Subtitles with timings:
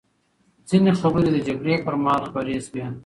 [0.69, 2.85] ځینې خبرې د جګړې پر مهال خپرې شوې.